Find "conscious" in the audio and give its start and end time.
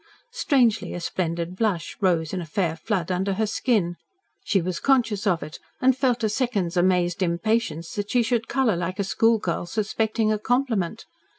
4.79-5.27